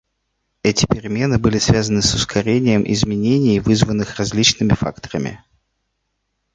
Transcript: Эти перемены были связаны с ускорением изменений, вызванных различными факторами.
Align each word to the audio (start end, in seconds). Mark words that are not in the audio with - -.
Эти 0.63 0.87
перемены 0.87 1.37
были 1.37 1.59
связаны 1.59 2.01
с 2.01 2.15
ускорением 2.15 2.83
изменений, 2.91 3.59
вызванных 3.59 4.15
различными 4.15 4.73
факторами. 4.73 5.45